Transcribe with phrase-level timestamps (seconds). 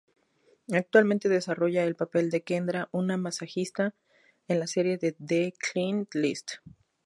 [0.73, 3.93] Actualmente desarrolla el papel de Kendra, una masajista,
[4.47, 6.53] en la serie The Client List.